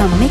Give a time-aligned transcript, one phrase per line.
[0.00, 0.29] some mix.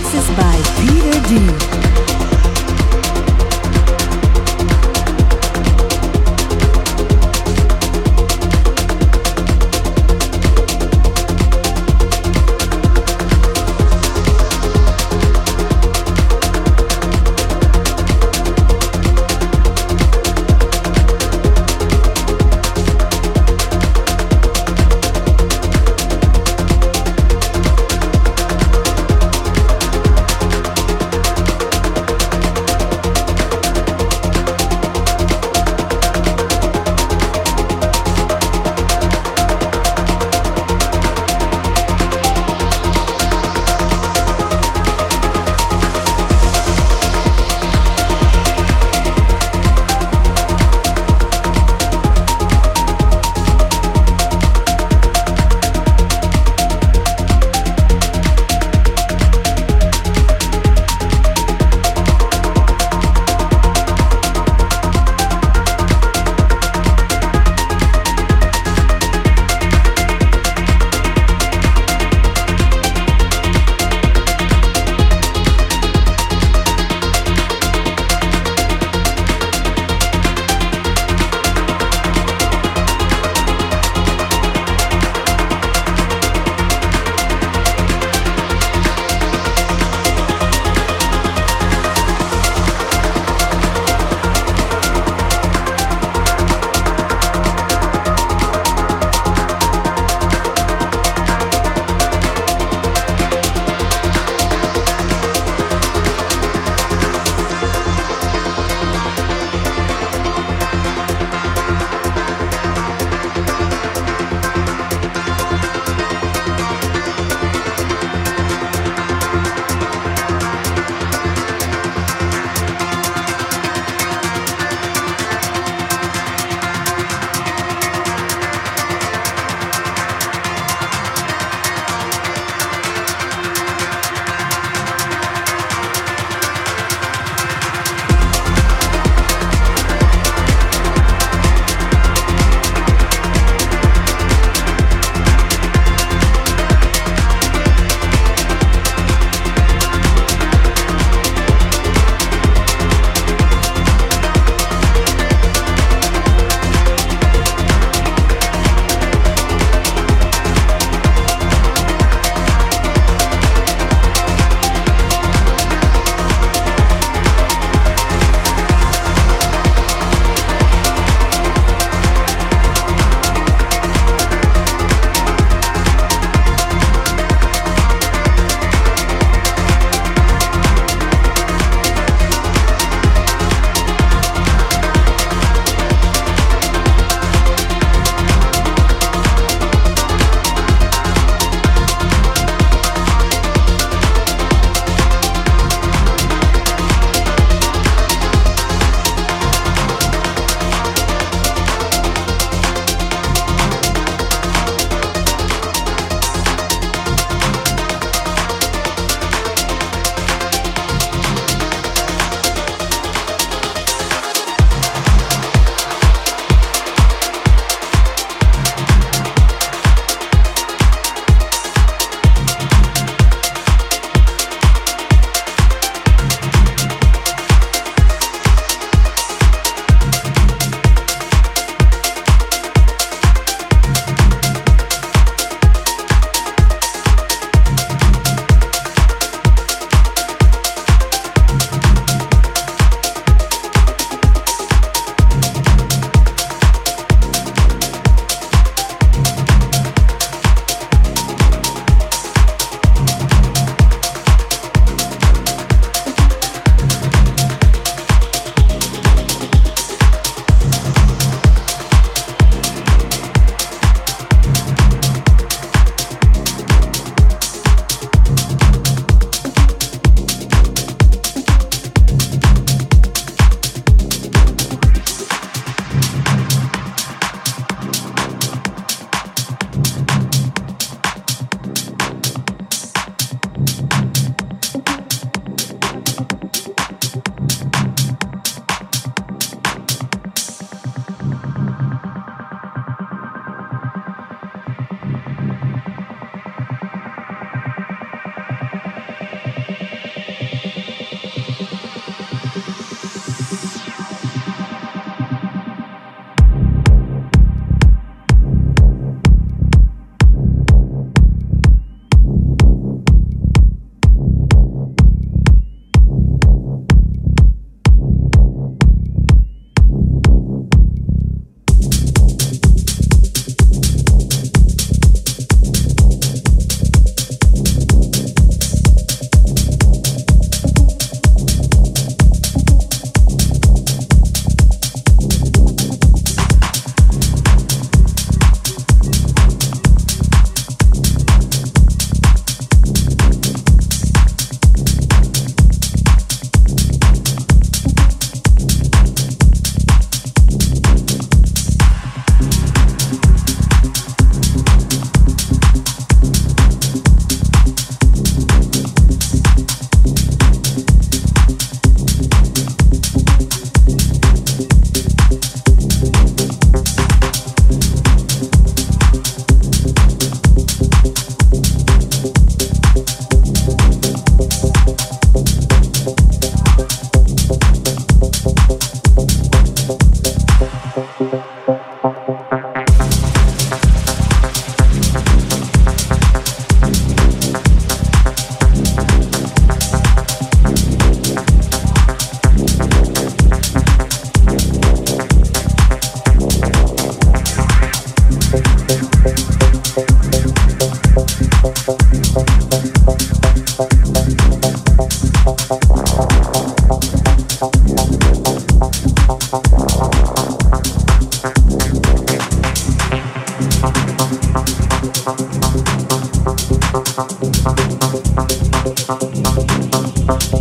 [420.29, 420.53] Thank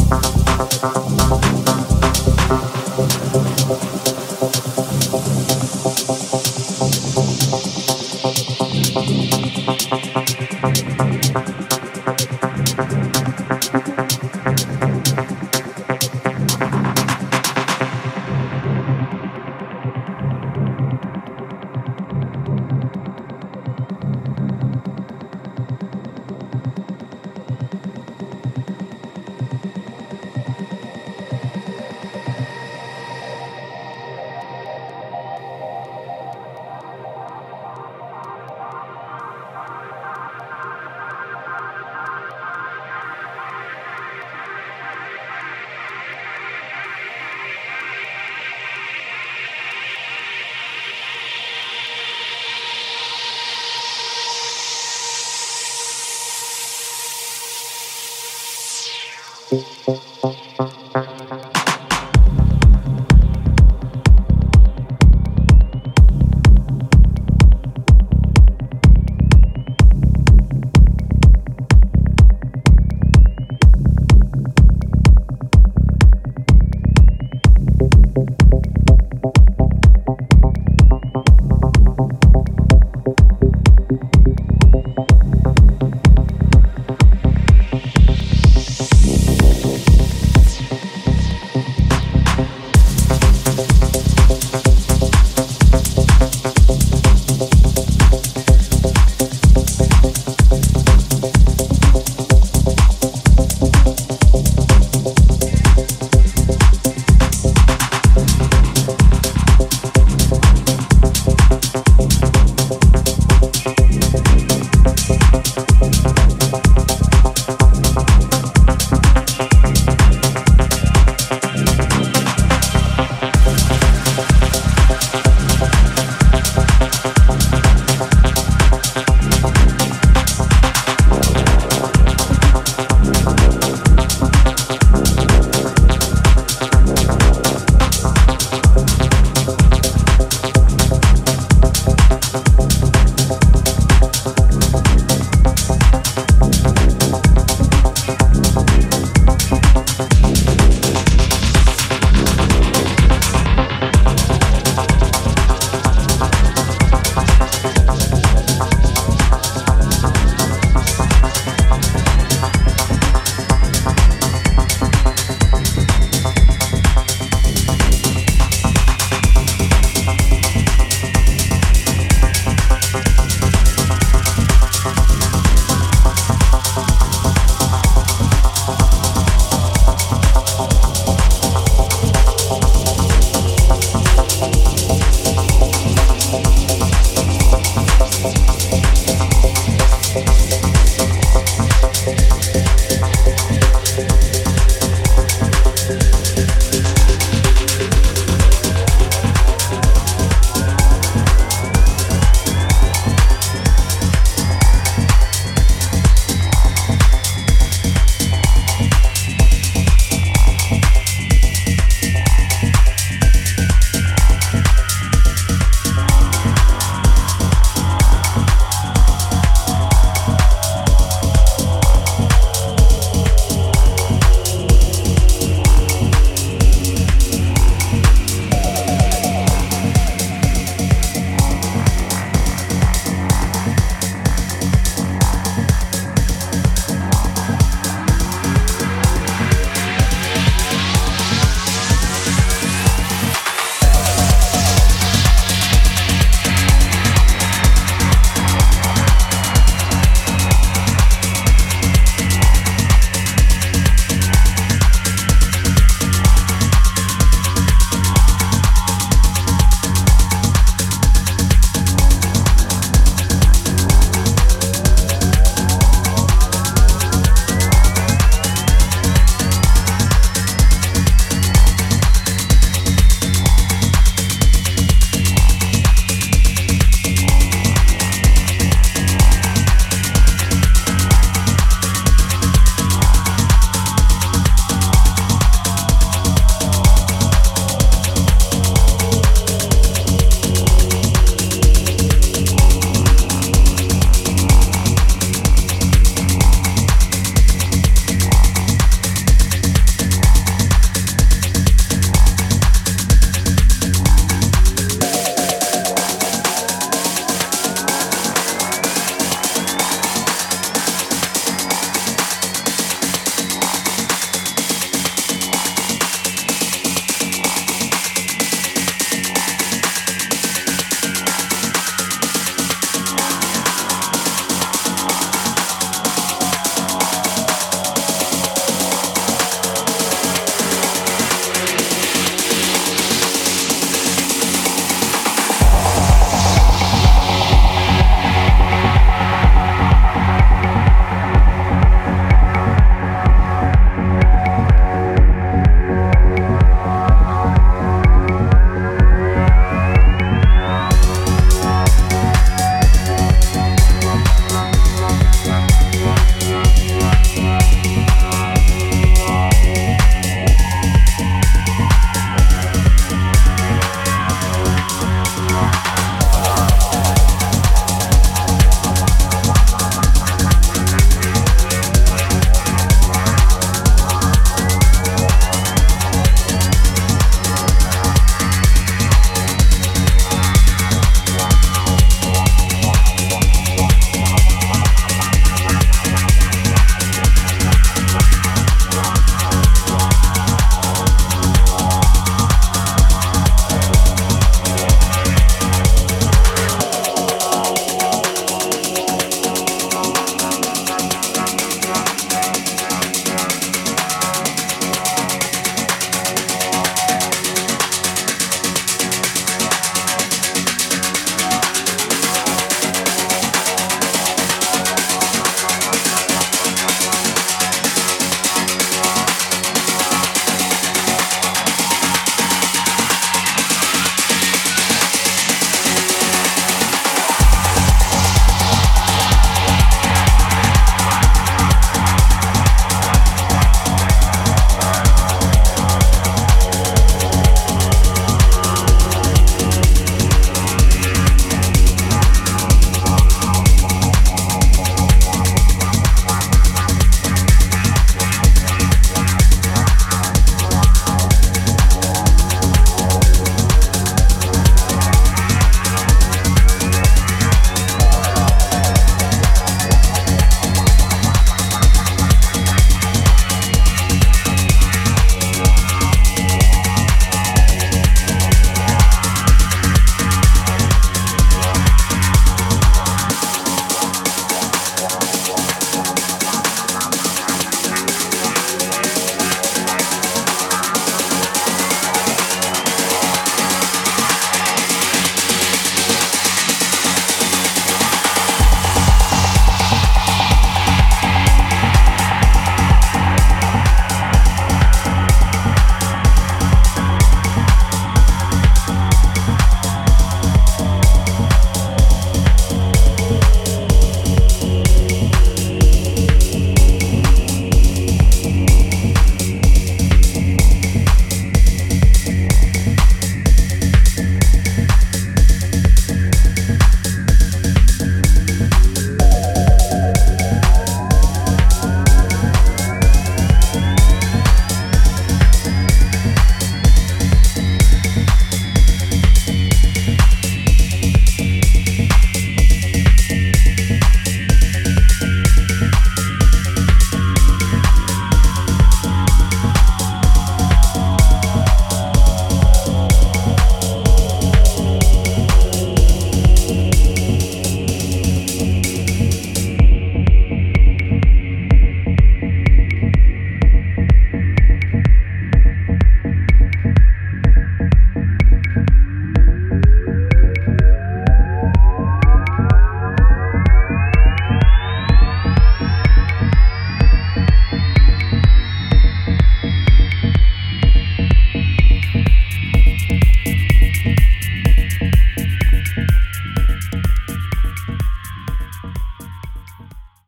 [0.00, 0.07] you.